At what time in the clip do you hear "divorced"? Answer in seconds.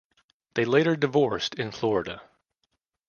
0.95-1.53